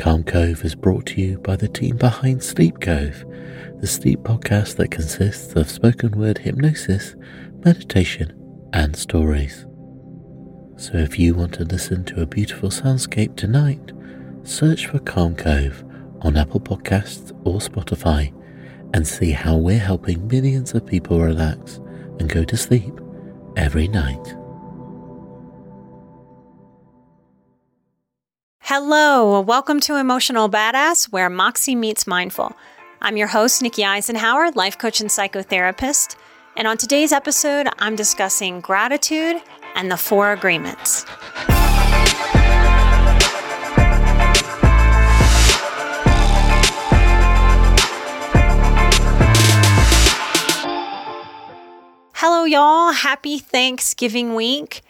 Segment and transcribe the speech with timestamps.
[0.00, 3.22] Calm Cove is brought to you by the team behind Sleep Cove,
[3.82, 7.14] the sleep podcast that consists of spoken word hypnosis,
[7.62, 8.32] meditation,
[8.72, 9.66] and stories.
[10.78, 13.92] So if you want to listen to a beautiful soundscape tonight,
[14.42, 15.84] search for Calm Cove
[16.22, 18.32] on Apple Podcasts or Spotify
[18.94, 21.76] and see how we're helping millions of people relax
[22.18, 22.98] and go to sleep
[23.54, 24.34] every night.
[28.72, 32.52] Hello, welcome to Emotional Badass, where Moxie meets Mindful.
[33.02, 36.14] I'm your host, Nikki Eisenhauer, life coach and psychotherapist.
[36.56, 39.42] And on today's episode, I'm discussing gratitude
[39.74, 41.04] and the four agreements.
[52.14, 52.92] Hello, y'all.
[52.92, 54.82] Happy Thanksgiving week.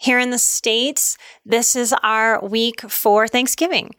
[0.00, 3.94] Here in the States, this is our week for Thanksgiving.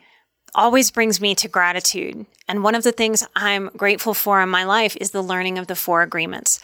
[0.55, 2.25] Always brings me to gratitude.
[2.47, 5.67] And one of the things I'm grateful for in my life is the learning of
[5.67, 6.59] the four agreements.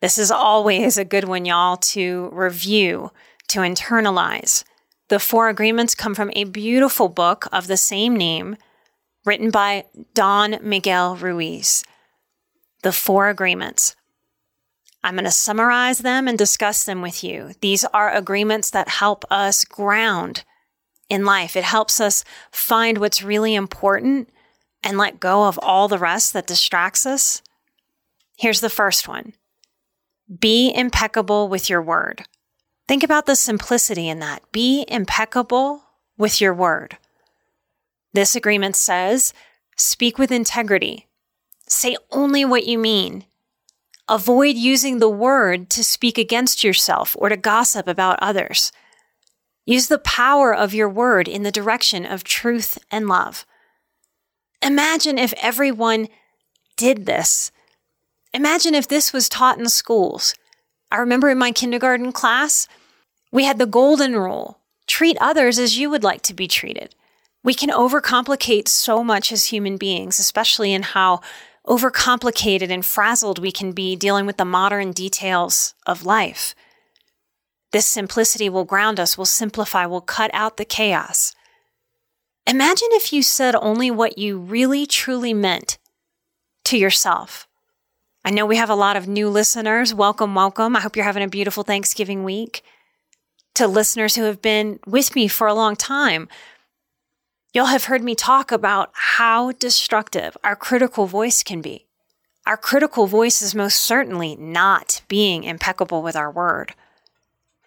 [0.00, 3.10] This is always a good one, y'all, to review,
[3.48, 4.62] to internalize.
[5.08, 8.56] The four agreements come from a beautiful book of the same name
[9.24, 11.82] written by Don Miguel Ruiz.
[12.84, 13.96] The four agreements.
[15.02, 17.52] I'm going to summarize them and discuss them with you.
[17.60, 20.44] These are agreements that help us ground
[21.08, 21.56] in life.
[21.56, 24.28] It helps us find what's really important
[24.82, 27.42] and let go of all the rest that distracts us.
[28.36, 29.34] Here's the first one
[30.38, 32.24] be impeccable with your word.
[32.86, 34.42] Think about the simplicity in that.
[34.52, 35.82] Be impeccable
[36.16, 36.98] with your word.
[38.12, 39.32] This agreement says
[39.76, 41.08] speak with integrity,
[41.66, 43.24] say only what you mean
[44.10, 48.72] Avoid using the word to speak against yourself or to gossip about others.
[49.64, 53.46] Use the power of your word in the direction of truth and love.
[54.60, 56.08] Imagine if everyone
[56.76, 57.52] did this.
[58.34, 60.34] Imagine if this was taught in schools.
[60.90, 62.66] I remember in my kindergarten class,
[63.30, 66.96] we had the golden rule treat others as you would like to be treated.
[67.44, 71.20] We can overcomplicate so much as human beings, especially in how
[71.70, 76.54] overcomplicated and frazzled we can be dealing with the modern details of life.
[77.70, 81.32] This simplicity will ground us, will simplify, will cut out the chaos.
[82.44, 85.78] Imagine if you said only what you really truly meant
[86.64, 87.46] to yourself.
[88.24, 89.94] I know we have a lot of new listeners.
[89.94, 90.74] Welcome, welcome.
[90.74, 92.64] I hope you're having a beautiful Thanksgiving week.
[93.54, 96.28] To listeners who have been with me for a long time,
[97.52, 101.86] You'll have heard me talk about how destructive our critical voice can be.
[102.46, 106.74] Our critical voice is most certainly not being impeccable with our word.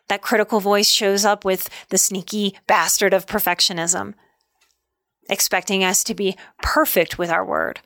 [0.08, 4.14] That critical voice shows up with the sneaky bastard of perfectionism,
[5.30, 7.82] expecting us to be perfect with our word.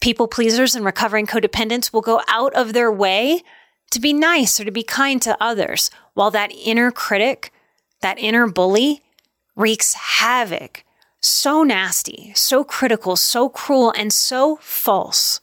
[0.00, 3.42] People pleasers and recovering codependents will go out of their way
[3.90, 7.52] to be nice or to be kind to others, while that inner critic,
[8.02, 9.02] that inner bully,
[9.56, 10.84] wreaks havoc.
[11.20, 15.40] So nasty, so critical, so cruel, and so false.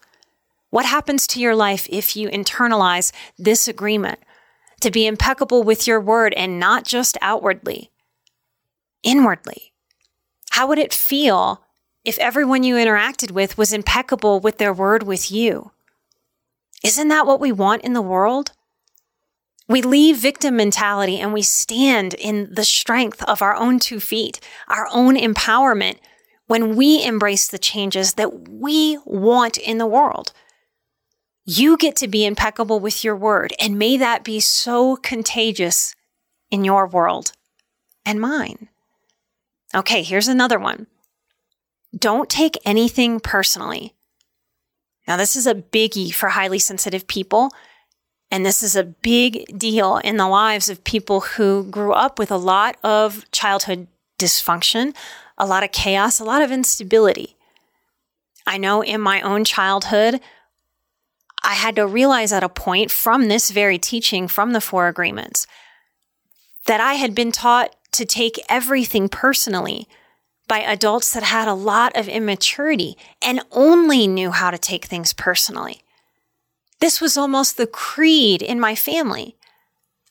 [0.69, 4.19] What happens to your life if you internalize this agreement
[4.79, 7.91] to be impeccable with your word and not just outwardly,
[9.01, 9.73] inwardly?
[10.51, 11.63] How would it feel
[12.05, 15.71] if everyone you interacted with was impeccable with their word with you?
[16.83, 18.51] Isn't that what we want in the world?
[19.73, 24.39] We leave victim mentality and we stand in the strength of our own two feet,
[24.67, 25.97] our own empowerment
[26.45, 30.31] when we embrace the changes that we want in the world.
[31.43, 35.95] You get to be impeccable with your word, and may that be so contagious
[36.51, 37.31] in your world
[38.05, 38.69] and mine.
[39.73, 40.85] Okay, here's another one.
[41.97, 43.95] Don't take anything personally.
[45.07, 47.49] Now, this is a biggie for highly sensitive people.
[48.33, 52.31] And this is a big deal in the lives of people who grew up with
[52.31, 53.85] a lot of childhood
[54.17, 54.95] dysfunction,
[55.37, 57.35] a lot of chaos, a lot of instability.
[58.47, 60.19] I know in my own childhood,
[61.43, 65.45] I had to realize at a point from this very teaching from the Four Agreements
[66.65, 69.87] that I had been taught to take everything personally
[70.47, 75.13] by adults that had a lot of immaturity and only knew how to take things
[75.13, 75.82] personally.
[76.79, 79.37] This was almost the creed in my family.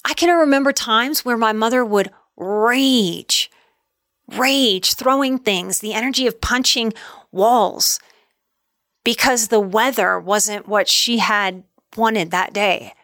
[0.05, 3.51] I can remember times where my mother would rage,
[4.29, 6.93] rage, throwing things, the energy of punching
[7.31, 8.01] walls
[9.05, 11.65] because the weather wasn't what she had
[11.97, 12.95] wanted that day.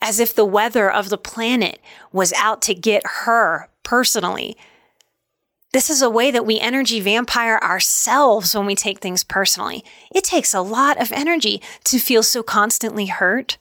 [0.00, 1.80] As if the weather of the planet
[2.12, 4.56] was out to get her personally.
[5.72, 9.84] This is a way that we energy vampire ourselves when we take things personally.
[10.14, 13.58] It takes a lot of energy to feel so constantly hurt.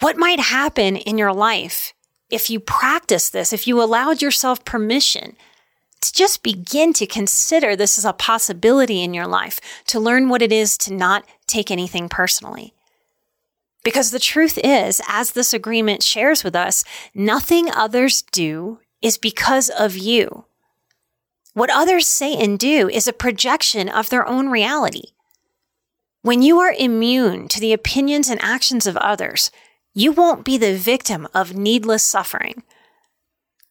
[0.00, 1.94] What might happen in your life
[2.30, 5.36] if you practice this, if you allowed yourself permission
[6.00, 10.42] to just begin to consider this as a possibility in your life, to learn what
[10.42, 12.74] it is to not take anything personally.
[13.82, 19.68] Because the truth is, as this agreement shares with us, nothing others do is because
[19.70, 20.46] of you.
[21.54, 25.12] What others say and do is a projection of their own reality.
[26.22, 29.50] When you are immune to the opinions and actions of others,
[29.94, 32.62] you won't be the victim of needless suffering.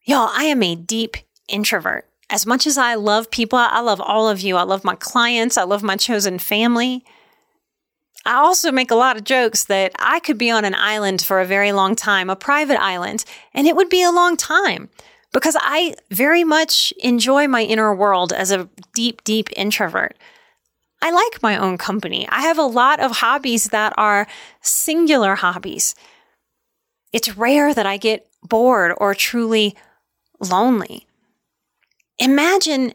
[0.06, 4.28] Y'all, I am a deep introvert as much as I love people, I love all
[4.28, 4.58] of you.
[4.58, 5.56] I love my clients.
[5.56, 7.06] I love my chosen family.
[8.26, 11.42] I also make a lot of jokes that I could be on an island for
[11.42, 14.90] a very long time, a private island, and it would be a long time
[15.34, 20.16] because I very much enjoy my inner world as a deep, deep introvert.
[21.02, 22.26] I like my own company.
[22.30, 24.26] I have a lot of hobbies that are
[24.62, 25.96] singular hobbies.
[27.12, 29.76] It's rare that I get bored or truly
[30.40, 31.06] lonely.
[32.20, 32.94] Imagine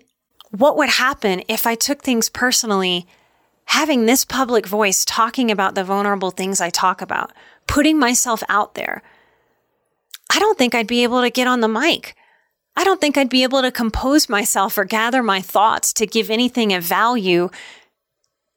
[0.50, 3.06] what would happen if I took things personally,
[3.66, 7.32] having this public voice talking about the vulnerable things I talk about,
[7.66, 9.02] putting myself out there.
[10.30, 12.14] I don't think I'd be able to get on the mic.
[12.78, 16.30] I don't think I'd be able to compose myself or gather my thoughts to give
[16.30, 17.50] anything of value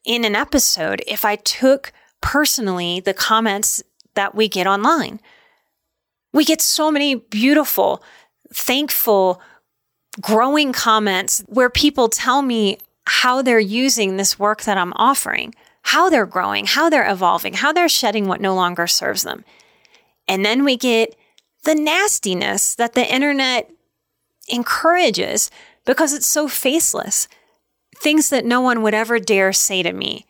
[0.04, 3.82] in an episode if I took personally the comments
[4.14, 5.20] that we get online.
[6.32, 8.00] We get so many beautiful,
[8.54, 9.42] thankful,
[10.20, 12.78] growing comments where people tell me
[13.08, 15.52] how they're using this work that I'm offering,
[15.82, 19.44] how they're growing, how they're evolving, how they're shedding what no longer serves them.
[20.28, 21.16] And then we get
[21.64, 23.68] the nastiness that the internet
[24.52, 25.50] encourages
[25.84, 27.28] because it's so faceless.
[27.96, 30.26] Things that no one would ever dare say to me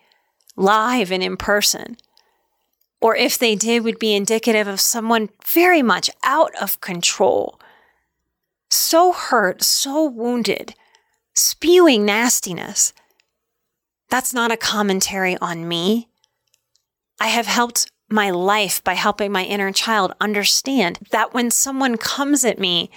[0.57, 1.97] live and in person.
[3.01, 7.59] Or if they did, would be indicative of someone very much out of control
[8.73, 10.75] so hurt, so wounded,
[11.35, 12.93] spewing nastiness.
[14.09, 16.09] That's not a commentary on me.
[17.21, 22.45] I have helped my life by helping my inner child understand that when someone comes
[22.45, 22.91] at me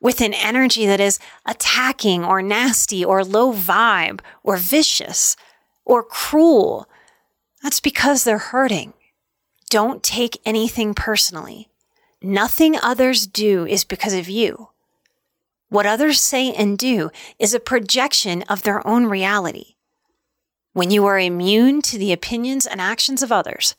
[0.00, 5.36] with an energy that is attacking or nasty or low vibe or vicious
[5.84, 6.88] or cruel,
[7.62, 8.92] that's because they're hurting.
[9.70, 11.68] Don't take anything personally.
[12.22, 14.70] Nothing others do is because of you.
[15.68, 19.74] What others say and do is a projection of their own reality.
[20.72, 23.74] When you are immune to the opinions and actions of others,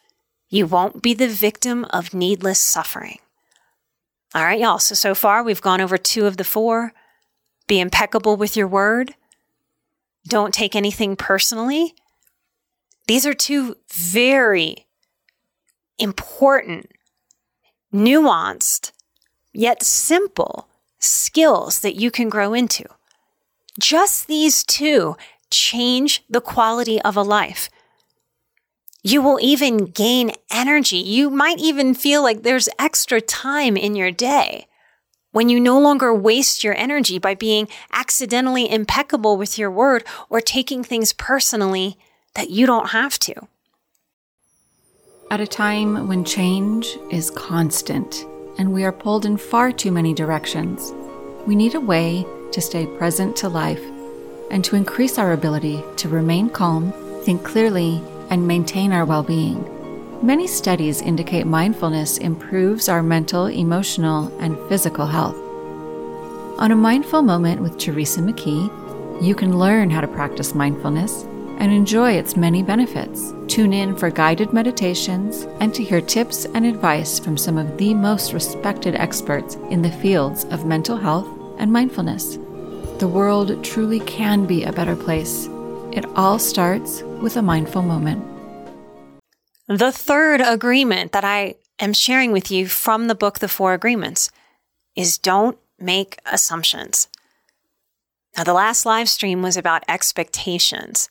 [0.49, 3.19] you won't be the victim of needless suffering.
[4.35, 4.79] All right, y'all.
[4.79, 6.91] So, so far we've gone over two of the four.
[7.67, 9.15] Be impeccable with your word.
[10.27, 11.95] Don't take anything personally.
[13.07, 14.87] These are two very
[15.97, 16.91] important,
[17.93, 18.91] nuanced,
[19.53, 20.67] yet simple
[20.99, 22.83] skills that you can grow into.
[23.79, 25.15] Just these two
[25.49, 27.69] change the quality of a life.
[29.07, 30.97] You will even gain energy.
[30.97, 34.65] You might even feel like there's extra time in your day
[35.31, 40.41] when you no longer waste your energy by being accidentally impeccable with your word or
[40.41, 41.99] taking things personally
[42.33, 43.35] that you don't have to.
[45.29, 48.25] At a time when change is constant,
[48.57, 50.93] and we are pulled in far too many directions.
[51.45, 53.83] We need a way to stay present to life
[54.49, 59.71] and to increase our ability to remain calm, think clearly, and maintain our well being.
[60.21, 65.35] Many studies indicate mindfulness improves our mental, emotional, and physical health.
[66.59, 68.71] On a mindful moment with Teresa McKee,
[69.21, 71.25] you can learn how to practice mindfulness,
[71.59, 73.33] and enjoy its many benefits.
[73.47, 77.93] Tune in for guided meditations and to hear tips and advice from some of the
[77.93, 81.27] most respected experts in the fields of mental health
[81.57, 82.37] and mindfulness.
[82.99, 85.47] The world truly can be a better place.
[85.91, 88.23] It all starts with a mindful moment.
[89.67, 94.29] The third agreement that I am sharing with you from the book, The Four Agreements,
[94.95, 97.07] is don't make assumptions.
[98.37, 101.09] Now, the last live stream was about expectations.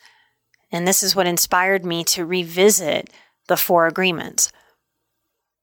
[0.71, 3.11] And this is what inspired me to revisit
[3.49, 4.53] the four agreements.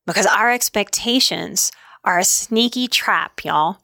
[0.05, 1.71] Because our expectations
[2.03, 3.77] are a sneaky trap, y'all.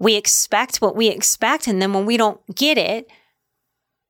[0.00, 3.08] We expect what we expect, and then when we don't get it,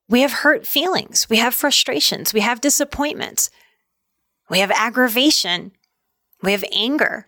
[0.08, 3.50] we have hurt feelings, we have frustrations, we have disappointments,
[4.48, 5.72] we have aggravation,
[6.42, 7.26] we have anger.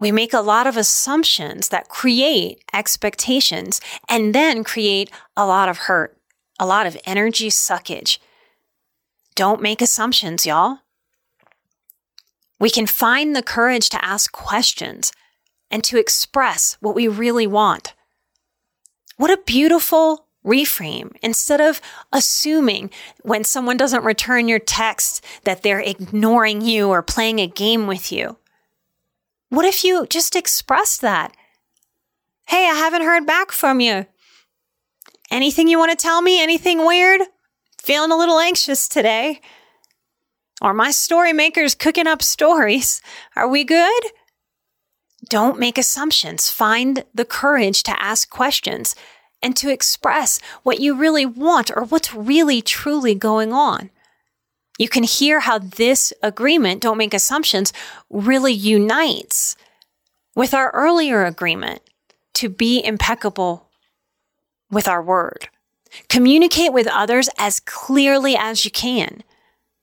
[0.00, 5.78] We make a lot of assumptions that create expectations and then create a lot of
[5.78, 6.18] hurt
[6.58, 8.18] a lot of energy suckage.
[9.34, 10.78] Don't make assumptions, y'all.
[12.60, 15.12] We can find the courage to ask questions
[15.70, 17.94] and to express what we really want.
[19.16, 21.16] What a beautiful reframe.
[21.22, 21.80] Instead of
[22.12, 22.90] assuming
[23.22, 28.12] when someone doesn't return your text that they're ignoring you or playing a game with
[28.12, 28.36] you.
[29.48, 31.34] What if you just expressed that?
[32.46, 34.06] Hey, I haven't heard back from you.
[35.30, 36.42] Anything you want to tell me?
[36.42, 37.22] Anything weird?
[37.82, 39.40] Feeling a little anxious today.
[40.60, 43.02] Or my story maker's cooking up stories.
[43.34, 44.02] Are we good?
[45.28, 46.50] Don't make assumptions.
[46.50, 48.94] Find the courage to ask questions
[49.44, 53.90] and to express what you really want or what's really truly going on.
[54.78, 57.72] You can hear how this agreement, don't make assumptions,
[58.10, 59.54] really unites
[60.34, 61.82] with our earlier agreement
[62.34, 63.68] to be impeccable
[64.70, 65.48] with our word.
[66.08, 69.22] Communicate with others as clearly as you can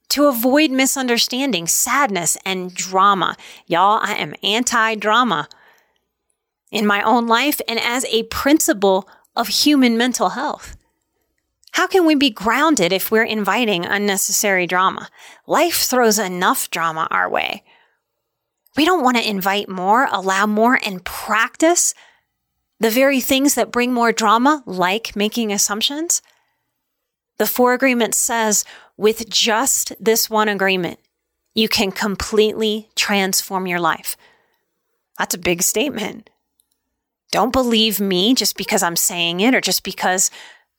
[0.10, 3.38] to avoid misunderstanding, sadness, and drama.
[3.66, 5.48] Y'all, I am anti drama
[6.70, 10.78] in my own life and as a principle of human mental health.
[11.74, 15.10] How can we be grounded if we're inviting unnecessary drama?
[15.48, 17.64] Life throws enough drama our way.
[18.76, 21.94] We don't want to invite more, allow more, and practice
[22.80, 26.22] the very things that bring more drama, like making assumptions.
[27.38, 28.66] The four agreement says
[28.98, 31.00] with just this one agreement,
[31.54, 34.18] you can completely transform your life.
[35.18, 36.30] That's a big statement.
[37.32, 40.30] Don't believe me just because I'm saying it or just because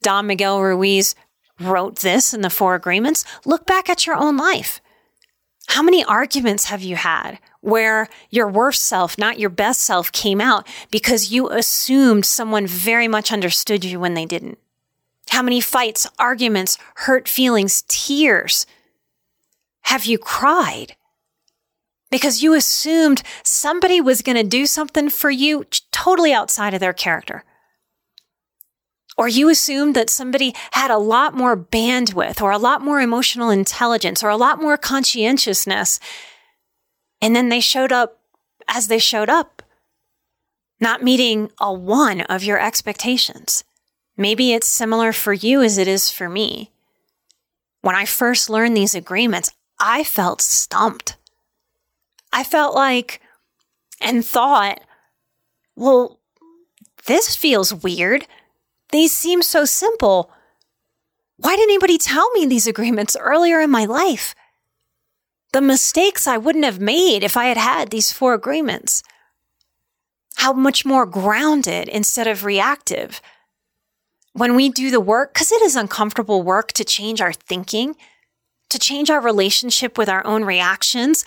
[0.03, 1.15] Don Miguel Ruiz
[1.59, 3.25] wrote this in the four agreements.
[3.45, 4.81] Look back at your own life.
[5.69, 10.41] How many arguments have you had where your worst self, not your best self, came
[10.41, 14.59] out because you assumed someone very much understood you when they didn't?
[15.31, 18.67] How many fights, arguments, hurt feelings, tears
[19.83, 20.97] have you cried?
[22.13, 26.93] Because you assumed somebody was going to do something for you totally outside of their
[26.93, 27.43] character.
[29.17, 33.49] Or you assumed that somebody had a lot more bandwidth or a lot more emotional
[33.49, 35.99] intelligence or a lot more conscientiousness.
[37.23, 38.21] And then they showed up
[38.69, 39.63] as they showed up,
[40.81, 43.65] not meeting a one of your expectations.
[44.19, 46.73] Maybe it's similar for you as it is for me.
[47.81, 49.51] When I first learned these agreements,
[49.81, 51.17] I felt stumped.
[52.33, 53.21] I felt like
[54.01, 54.81] and thought,
[55.77, 56.19] well,
[57.07, 58.27] this feels weird.
[58.91, 60.31] These seem so simple.
[61.37, 64.35] Why didn't anybody tell me these agreements earlier in my life?
[65.53, 69.03] The mistakes I wouldn't have made if I had had these four agreements.
[70.37, 73.21] How much more grounded instead of reactive.
[74.33, 77.97] When we do the work, because it is uncomfortable work to change our thinking,
[78.71, 81.27] to change our relationship with our own reactions,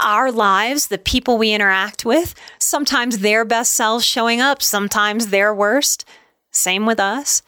[0.00, 5.54] our lives, the people we interact with, sometimes their best selves showing up, sometimes their
[5.54, 6.04] worst.
[6.50, 7.42] Same with us.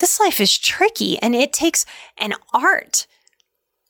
[0.00, 1.84] This life is tricky and it takes
[2.18, 3.06] an art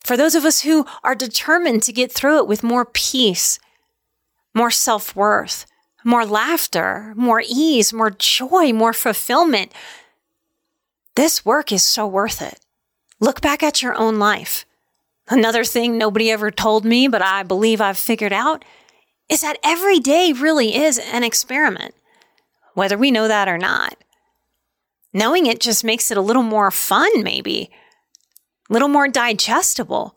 [0.09, 3.59] for those of us who are determined to get through it with more peace,
[4.55, 5.67] more self worth,
[6.03, 9.71] more laughter, more ease, more joy, more fulfillment.
[11.15, 12.59] This work is so worth it.
[13.21, 14.65] Look back at your own life.
[15.31, 18.65] Another thing nobody ever told me, but I believe I've figured out,
[19.29, 21.95] is that every day really is an experiment
[22.79, 23.97] whether we know that or not.
[25.13, 27.73] Knowing it just makes it a little more fun, maybe,
[28.71, 30.15] a little more digestible.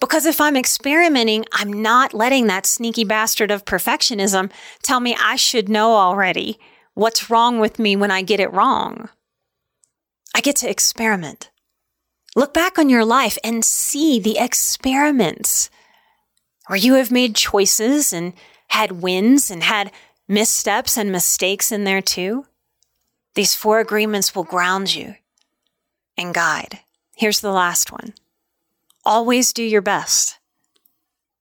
[0.00, 4.50] Because if I'm experimenting, I'm not letting that sneaky bastard of perfectionism
[4.82, 6.58] tell me I should know already
[6.94, 9.08] what's wrong with me when I get it wrong.
[10.34, 11.50] I get to experiment.
[12.38, 15.70] Look back on your life and see the experiments
[16.68, 18.32] where you have made choices and
[18.68, 19.90] had wins and had
[20.28, 22.46] missteps and mistakes in there too.
[23.34, 25.16] These four agreements will ground you
[26.16, 26.78] and guide.
[27.16, 28.14] Here's the last one
[29.04, 30.38] always do your best.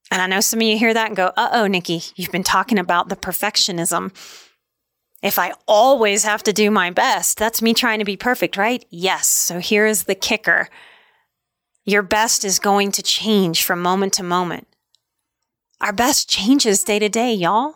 [0.09, 2.41] And I know some of you hear that and go, uh oh, Nikki, you've been
[2.41, 4.11] talking about the perfectionism.
[5.23, 8.85] If I always have to do my best, that's me trying to be perfect, right?
[8.89, 9.27] Yes.
[9.27, 10.69] So here is the kicker
[11.87, 14.67] your best is going to change from moment to moment.
[15.79, 17.75] Our best changes day to day, y'all.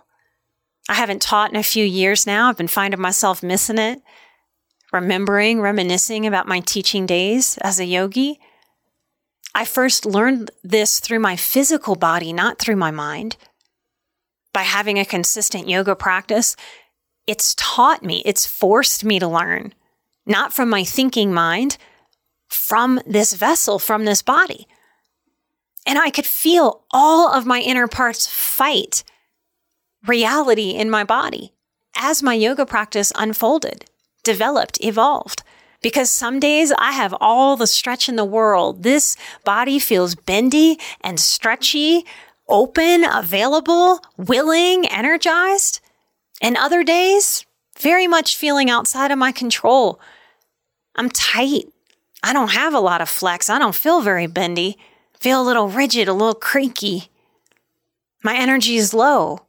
[0.90, 2.50] I haven't taught in a few years now.
[2.50, 4.02] I've been finding myself missing it,
[4.92, 8.42] remembering, reminiscing about my teaching days as a yogi.
[9.56, 13.38] I first learned this through my physical body, not through my mind.
[14.52, 16.58] By having a consistent yoga practice,
[17.28, 19.74] it's taught me, it's forced me to learn,
[20.26, 21.78] not from my thinking mind,
[22.48, 24.68] from this vessel, from this body.
[25.86, 29.04] And I could feel all of my inner parts fight
[30.06, 31.54] reality in my body
[31.96, 33.86] as my yoga practice unfolded,
[34.24, 35.44] developed, evolved.
[35.82, 38.84] Because some days I have all the stretch in the world.
[38.84, 42.06] This body feels bendy and stretchy,
[42.48, 45.80] open, available, willing, energized.
[46.42, 47.46] And other days,
[47.80, 50.00] very much feeling outside of my control.
[50.96, 51.66] I'm tight.
[52.24, 53.50] I don't have a lot of flex.
[53.50, 54.78] I don't feel very bendy.
[55.20, 57.10] Feel a little rigid, a little creaky.
[58.24, 59.46] My energy is low.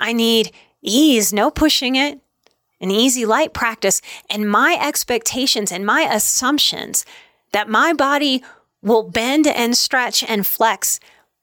[0.00, 2.20] I need ease, no pushing it,
[2.80, 4.00] an easy light practice,
[4.30, 7.04] and my expectations and my assumptions
[7.52, 8.42] that my body
[8.80, 10.98] will bend and stretch and flex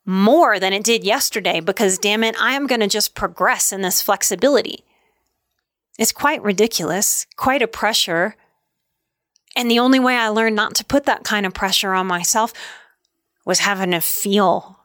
[0.10, 3.82] more than it did yesterday because, damn it, I am going to just progress in
[3.82, 4.84] this flexibility.
[6.00, 8.36] It's quite ridiculous, quite a pressure.
[9.56, 12.54] And the only way I learned not to put that kind of pressure on myself
[13.46, 14.80] was having to feel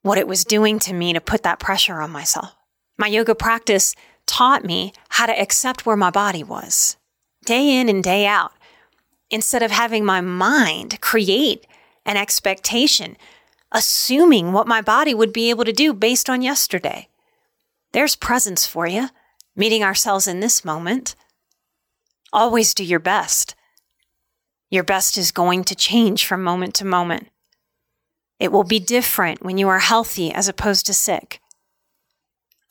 [0.00, 2.54] what it was doing to me to put that pressure on myself.
[2.96, 6.96] My yoga practice taught me how to accept where my body was
[7.44, 8.52] day in and day out
[9.28, 11.66] instead of having my mind create
[12.06, 13.18] an expectation,
[13.72, 17.08] assuming what my body would be able to do based on yesterday.
[17.92, 19.08] There's presence for you,
[19.56, 21.14] meeting ourselves in this moment.
[22.32, 23.54] Always do your best.
[24.70, 27.28] Your best is going to change from moment to moment.
[28.38, 31.40] It will be different when you are healthy as opposed to sick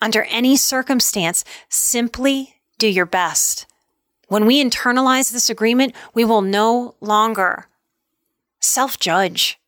[0.02, 3.66] under any circumstance, simply do your best.
[4.28, 7.68] When we internalize this agreement, we will no longer
[8.60, 9.60] self judge,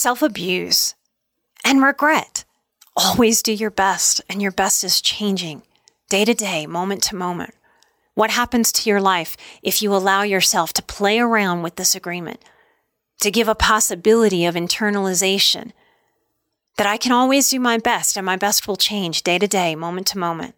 [0.00, 0.94] self abuse,
[1.62, 2.44] and regret.
[2.96, 5.62] Always do your best, and your best is changing
[6.08, 7.54] day to day, moment to moment.
[8.14, 12.42] What happens to your life if you allow yourself to play around with this agreement,
[13.20, 15.72] to give a possibility of internalization,
[16.78, 19.76] that I can always do my best and my best will change day to day,
[19.76, 20.54] moment to moment.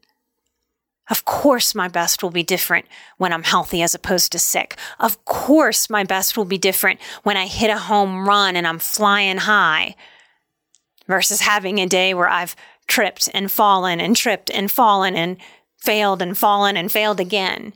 [1.13, 2.87] Of course, my best will be different
[3.19, 4.79] when I'm healthy as opposed to sick.
[4.99, 8.79] Of course, my best will be different when I hit a home run and I'm
[8.79, 9.95] flying high
[11.07, 15.37] versus having a day where I've tripped and fallen and tripped and fallen and
[15.77, 17.75] failed and fallen and failed again.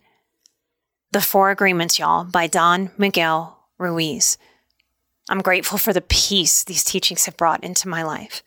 [1.10, 4.38] The Four Agreements, y'all, by Don Miguel Ruiz.
[5.28, 8.42] I'm grateful for the peace these teachings have brought into my life.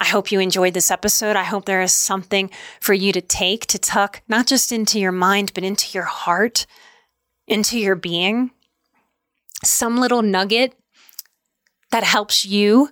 [0.00, 1.36] I hope you enjoyed this episode.
[1.36, 5.12] I hope there is something for you to take, to tuck, not just into your
[5.12, 6.66] mind, but into your heart,
[7.46, 8.50] into your being.
[9.62, 10.74] Some little nugget
[11.90, 12.88] that helps you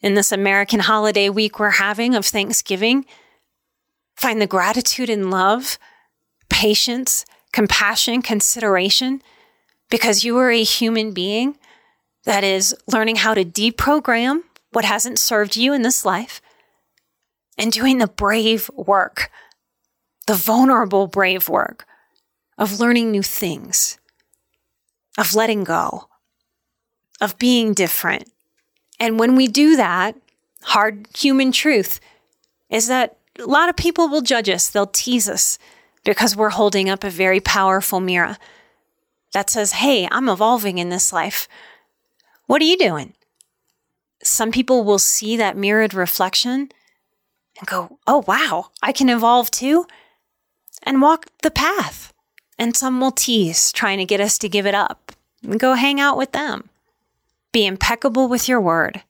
[0.00, 3.04] in this American holiday week we're having of Thanksgiving.
[4.16, 5.78] Find the gratitude and love,
[6.48, 9.20] patience, compassion, consideration,
[9.90, 11.58] because you are a human being
[12.24, 14.40] that is learning how to deprogram
[14.72, 16.40] what hasn't served you in this life
[17.58, 19.30] and doing the brave work,
[20.26, 21.86] the vulnerable, brave work
[22.58, 23.98] of learning new things,
[25.18, 26.08] of letting go,
[27.20, 28.30] of being different.
[28.98, 30.16] And when we do that,
[30.62, 32.00] hard human truth
[32.70, 35.58] is that a lot of people will judge us, they'll tease us
[36.04, 38.36] because we're holding up a very powerful mirror
[39.32, 41.48] that says, Hey, I'm evolving in this life.
[42.46, 43.12] What are you doing?
[44.22, 46.70] Some people will see that mirrored reflection
[47.58, 49.86] and go, oh, wow, I can evolve too,
[50.82, 52.12] and walk the path.
[52.58, 56.00] And some will tease, trying to get us to give it up and go hang
[56.00, 56.70] out with them.
[57.52, 59.02] Be impeccable with your word.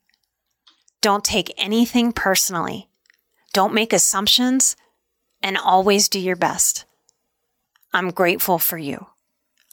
[1.01, 2.89] Don't take anything personally.
[3.53, 4.75] Don't make assumptions
[5.41, 6.85] and always do your best.
[7.93, 9.07] I'm grateful for you.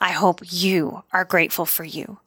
[0.01, 2.19] I hope you are grateful for you.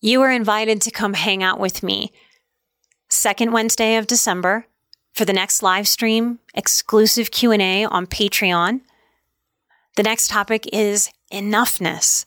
[0.00, 2.12] You are invited to come hang out with me
[3.08, 4.66] second Wednesday of December
[5.12, 8.80] for the next live stream, exclusive Q&A on Patreon.
[9.96, 12.24] The next topic is enoughness.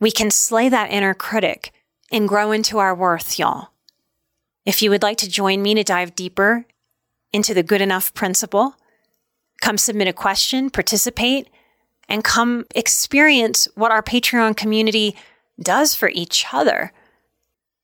[0.00, 1.72] We can slay that inner critic
[2.10, 3.68] and grow into our worth, y'all.
[4.66, 6.66] If you would like to join me to dive deeper
[7.32, 8.74] into the good enough principle,
[9.60, 11.48] come submit a question, participate,
[12.08, 15.16] and come experience what our Patreon community
[15.62, 16.92] does for each other.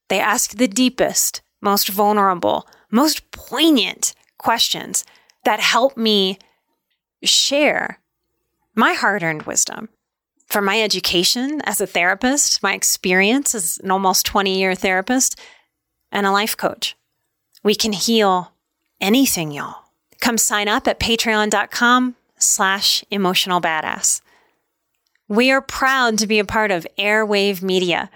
[0.08, 5.04] They ask the deepest, most vulnerable, most poignant questions
[5.44, 6.38] that help me
[7.22, 8.00] share
[8.74, 9.88] my hard earned wisdom.
[10.46, 15.40] For my education as a therapist, my experience as an almost 20 year therapist,
[16.12, 16.96] and a life coach.
[17.62, 18.52] We can heal
[19.00, 19.84] anything, y'all.
[20.20, 24.20] Come sign up at patreon.com slash emotional badass.
[25.28, 28.10] We are proud to be a part of Airwave Media.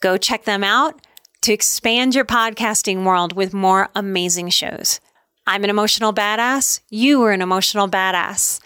[0.00, 1.05] Go check them out
[1.46, 4.98] to expand your podcasting world with more amazing shows.
[5.46, 6.80] I'm an emotional badass.
[6.90, 8.60] You are an emotional badass.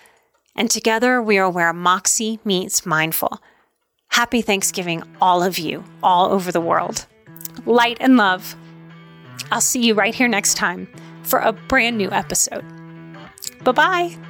[0.57, 3.43] And together we are where Moxie meets mindful.
[4.09, 7.05] Happy Thanksgiving, all of you, all over the world.
[7.67, 8.57] Light and love.
[9.53, 10.89] I'll see you right here next time
[11.23, 12.65] for a brand new episode.
[13.63, 14.30] Bye bye.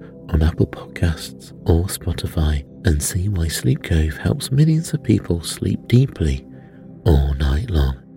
[0.31, 5.79] on Apple Podcasts or Spotify and see why Sleep Cove helps millions of people sleep
[5.87, 6.45] deeply
[7.05, 8.10] all night long.